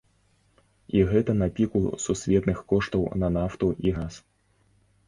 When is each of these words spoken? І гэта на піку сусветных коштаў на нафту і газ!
І 0.99 1.03
гэта 1.11 1.35
на 1.41 1.49
піку 1.59 1.83
сусветных 2.07 2.65
коштаў 2.75 3.07
на 3.27 3.31
нафту 3.39 3.75
і 3.89 3.97
газ! 4.01 4.13